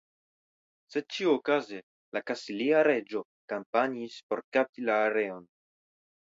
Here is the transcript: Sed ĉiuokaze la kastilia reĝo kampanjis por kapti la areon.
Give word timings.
Sed 0.93 1.05
ĉiuokaze 1.15 1.81
la 2.17 2.23
kastilia 2.31 2.81
reĝo 2.89 3.23
kampanjis 3.55 4.19
por 4.31 4.45
kapti 4.59 4.91
la 4.91 5.01
areon. 5.07 5.49